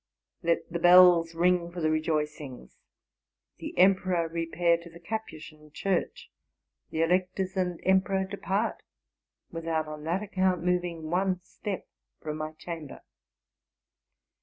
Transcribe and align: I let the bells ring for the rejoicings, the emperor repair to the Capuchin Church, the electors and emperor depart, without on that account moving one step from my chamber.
I 0.43 0.47
let 0.47 0.71
the 0.71 0.79
bells 0.79 1.35
ring 1.35 1.71
for 1.71 1.79
the 1.79 1.91
rejoicings, 1.91 2.79
the 3.59 3.77
emperor 3.77 4.27
repair 4.27 4.75
to 4.79 4.89
the 4.89 4.99
Capuchin 4.99 5.69
Church, 5.71 6.31
the 6.89 7.03
electors 7.03 7.55
and 7.55 7.79
emperor 7.83 8.23
depart, 8.23 8.81
without 9.51 9.85
on 9.87 10.03
that 10.05 10.23
account 10.23 10.63
moving 10.63 11.11
one 11.11 11.39
step 11.43 11.87
from 12.19 12.37
my 12.37 12.53
chamber. 12.53 13.01